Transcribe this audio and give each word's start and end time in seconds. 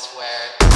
moments 0.00 0.16
where 0.16 0.69